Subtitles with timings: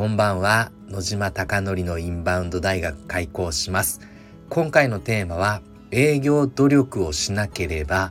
[0.00, 0.72] こんばんは。
[0.88, 4.00] 野島貴則のインバウンド大学開校します。
[4.48, 8.10] 今回のテーマは営業努力をしなければ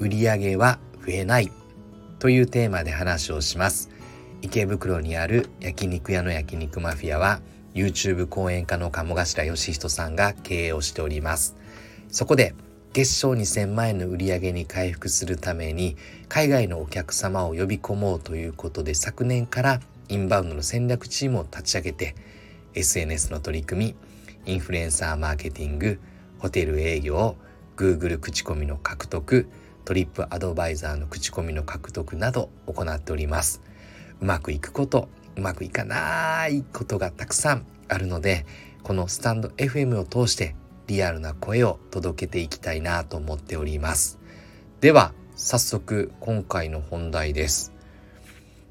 [0.00, 1.52] 売上は増えない。
[2.18, 3.88] というテーマで話をします。
[4.42, 7.40] 池袋にある焼肉屋の焼肉マフィアは
[7.72, 11.54] YouTube 講演家の鴨頭義人さんが経営をしております。
[12.10, 12.56] そこで
[12.92, 15.96] 月賞2000万円の売り上げに回復するために
[16.28, 22.14] 海外のお客様を呼び込もうということで昨年からインバウンドの戦略チームを立ち上げて
[22.74, 23.94] SNS の取り組
[24.46, 26.00] みインフルエンサーマーケティング
[26.38, 27.36] ホテル営業
[27.76, 29.48] Google 口コミの獲得
[29.84, 33.62] トリップアドバイザーの口コミの獲得など行っております。
[34.20, 38.44] うまくいくことうまくいかないことがたくさんあるので
[38.82, 40.56] このスタンド FM を通して
[40.88, 44.18] リアルな声を届けていきたいなと思っております。
[44.80, 47.77] では早速今回の本題です。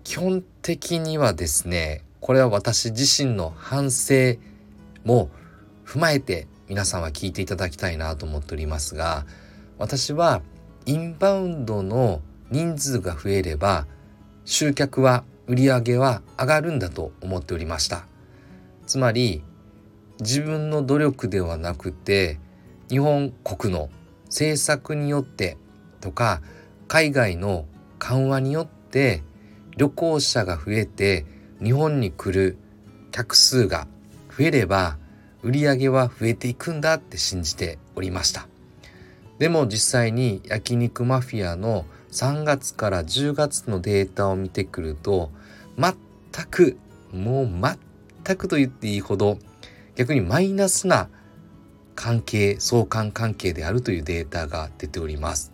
[0.08, 4.38] 基本的にはですねこれは私自身の反省
[5.04, 5.30] も
[5.86, 9.26] 踏まえて皆さんは聞いていただきたいなと思っておりますが
[9.78, 10.42] 私は
[10.86, 13.86] インバウンドの人数が増えれば
[14.46, 18.06] 集客は売り上げは上がるんだと思っておりました。
[18.86, 19.44] つまり
[20.22, 22.40] 自分の努力ではなくて
[22.88, 23.90] 日本国の
[24.28, 25.58] 政策によって
[26.00, 26.42] とか
[26.88, 27.66] 海外の
[28.00, 29.22] 緩和によって
[29.78, 31.26] 旅行者が増えて
[31.64, 32.58] 日本に来る
[33.12, 33.88] 客数が
[34.36, 34.98] 増えれば
[35.44, 38.48] 売り上げは増えていくんだって信じておりました。
[39.40, 45.32] でも実際に焼肉マフィアの3月から10月のデータを見てくると
[45.78, 45.96] 全
[46.50, 46.78] く
[47.12, 47.50] もう
[48.24, 49.38] 全くと言っていいほど
[49.96, 51.10] 逆にマイナスな
[51.96, 55.52] 関係相関関係であるというデータが出ております。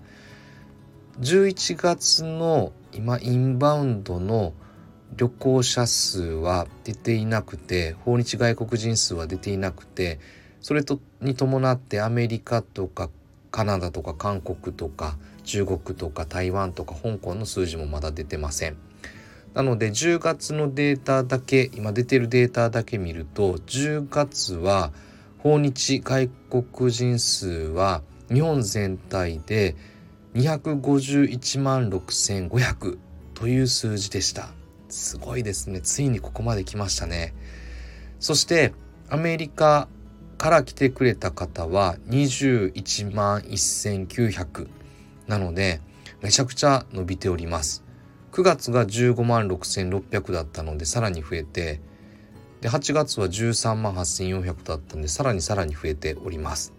[1.20, 4.54] 11月の今インバウンドの
[5.16, 10.20] 旅行者数は出ていなくて訪日外国人数は出ていなくて
[10.60, 13.12] それとに伴ってアメリカとか
[13.52, 18.78] カナダとか韓国とか中国とか台湾とか香港の数字もまだ出てません。
[19.54, 24.92] なので10月のデータだけ今出てるデータだけ見ると10月は
[25.38, 28.02] 訪日外国人数は
[28.34, 29.76] 日本全体で
[30.36, 32.98] 251万6500
[33.34, 34.50] という数字でした。
[34.90, 35.82] すごいですね。
[35.82, 37.34] ついにここまで来ましたね。
[38.20, 38.74] そして
[39.10, 39.88] アメリカ
[40.38, 44.68] から来てくれた方は21万1900
[45.28, 45.82] なので
[46.22, 47.84] めちゃくちゃ伸びております。
[48.32, 51.80] 9月が15万6600だったのでさらに増えて
[52.62, 56.74] で8月は13万8400だったんでさらにさらに増えております。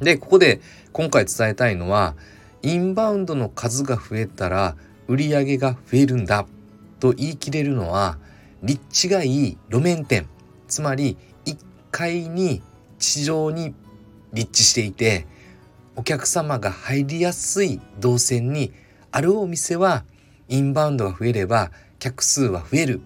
[0.00, 0.60] でここで
[0.92, 2.14] 今回伝えたいのは
[2.62, 4.76] インバウンドの数が増えたら
[5.08, 6.46] 売り上げが増えるんだ
[6.98, 8.18] と言い切れるのは
[8.62, 10.28] 立地がいい路面店
[10.68, 11.16] つまり
[11.46, 11.56] 1
[11.90, 12.62] 階に
[12.98, 13.74] 地上に
[14.32, 15.26] 立地していて
[15.96, 18.72] お客様が入りやすい動線に
[19.10, 20.04] あるお店は
[20.48, 23.00] インバウンドが増えれば客数は増える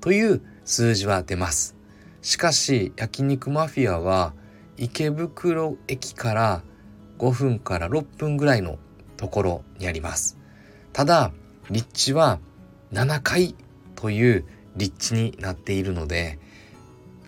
[0.00, 1.76] という数字は出ます。
[2.22, 4.34] しかし焼肉マフィアは
[4.76, 6.62] 池袋駅から
[7.18, 8.78] 5分から6分ぐらいの
[9.16, 10.38] ところにあります。
[10.92, 11.32] ただ
[11.70, 12.38] 立地は
[12.92, 13.54] 7階
[13.94, 14.44] という
[14.76, 16.38] 立地になっているので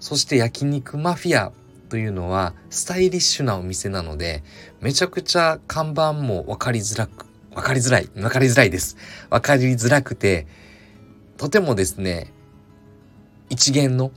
[0.01, 1.53] そして焼肉マフィア
[1.89, 4.43] というのはスタイリッシュなお店なので
[4.81, 7.29] めちゃくちゃ看板も分かりづらく
[7.59, 8.09] わかりづらい。
[8.17, 8.97] わかりづらいです。
[9.31, 10.47] わかりづらくて、
[11.39, 12.33] とてもですね、
[13.51, 14.13] 一元の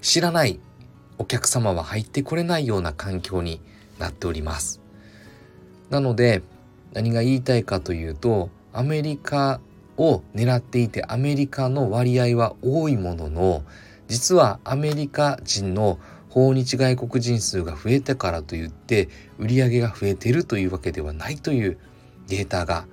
[0.00, 0.60] 知らない
[1.18, 3.60] お客様は入ってこれないような環境に
[3.98, 4.80] なっております。
[5.90, 6.42] なので、
[6.96, 9.60] 何が言いたいかというと、アメリカ
[9.98, 13.64] を狙っていてアメリカの割合は多いものの、
[14.08, 15.98] 実はアメリカ人の
[16.30, 21.76] 訪日外国人数が増えたからといって売り上げが増えてるというわけではないという
[22.28, 22.86] データが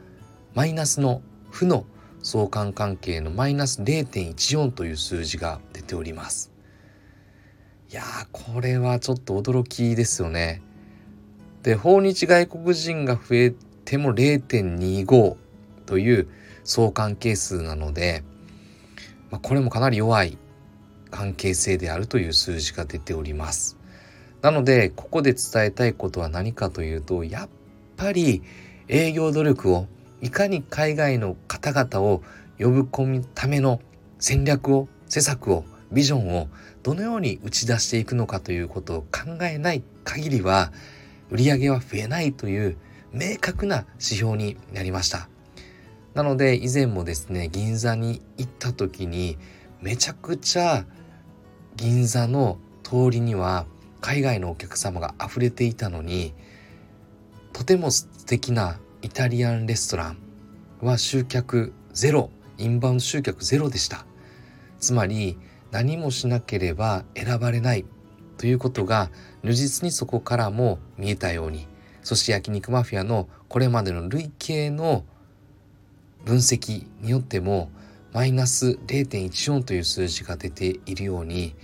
[0.54, 1.86] マイナスの負の
[2.24, 6.52] 相関関係のマイナス0.14という数字が出ております。
[7.90, 10.62] いやーこれはちょっと驚きですよね。
[11.62, 13.54] で訪日外国人が増え
[13.86, 15.36] ても0.25
[15.86, 16.28] という
[16.64, 18.24] 相関係数なので、
[19.32, 20.38] まあ、これもかなり弱い
[21.12, 23.78] 関係性であるという数字が出ております。
[24.42, 27.50] なのでここで伝えたいことは何かというとやっ
[27.96, 28.42] ぱり
[28.90, 29.88] 営業努力を
[30.22, 32.24] いかに海外の方々を
[32.60, 33.80] 呼ぶ込むための
[34.20, 36.50] 戦略を施策をビジョンを
[36.82, 40.74] どのように打ち出していくのかということを考えない限りは
[41.30, 42.78] 売り上げは増えないという
[43.14, 45.30] 明確な指標になりました。
[46.16, 49.38] なので以前もですね銀座に行った時に
[49.82, 50.86] めちゃくちゃ
[51.76, 53.66] 銀座の通りには
[54.02, 56.34] 海外のお客様が溢れていたのに
[57.52, 60.18] とても素敵なイタリアンレストラン
[60.82, 64.06] は集客ゼロインバウンド集客ゼロでした。
[64.80, 65.38] つまり
[65.72, 67.86] 何もしなければ選ばれない
[68.38, 69.10] ということが
[69.44, 71.68] 如実にそこからも見えたように
[72.04, 75.04] そして焼肉マフィアのこれまでの累計の
[76.26, 77.72] 分析によっても
[78.14, 81.56] マイナス0.14という数字が出ているように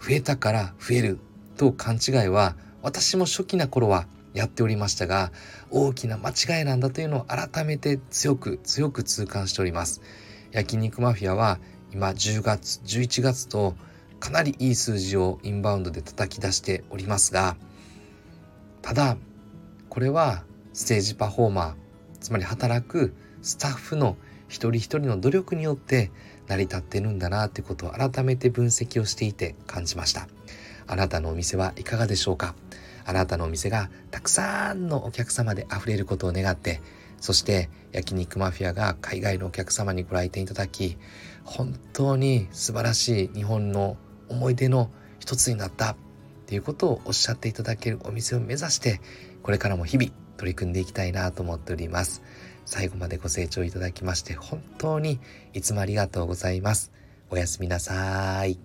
[0.00, 1.18] 増えたから増える
[1.56, 5.32] と勘違いは私も初期な頃はやっておりましたが
[5.70, 10.00] 大きな間違いなんだというのを改めて強く強く痛感しております。
[10.52, 11.58] 焼肉マフィアは
[11.92, 13.74] 今10月11月と
[14.18, 17.56] かなりいい数字をインバウンドで叩き出しておりますが
[18.90, 19.16] ただ
[19.88, 20.42] これは
[20.72, 21.74] ステージパフォーマー
[22.18, 24.16] つまり働くスタッフの
[24.48, 26.10] 一人一人の努力によって
[26.48, 30.26] 成り立ってるんだなということを改めて分析をしていて感じました。
[30.88, 32.56] あなたのお店はいかがでしょうか？
[33.04, 36.82] あなたのお店がたくさんのお客様で溢れることを願って
[37.20, 40.98] そして焼肉マフィアが海外のお客様にご来店いただき
[41.44, 43.96] 本当に素晴らしい日本の
[44.28, 44.90] 思い出の
[45.20, 45.94] 一つになった。
[46.50, 49.00] っていうことをおっしゃっていただけるお店を目指して
[49.44, 52.22] これからも日々取り組んでいきたいなと思っております。
[52.66, 55.20] 最後までご清聴いただきまして本当に
[55.52, 56.90] いつもありがとうございます。
[57.30, 58.58] おやすみなさい。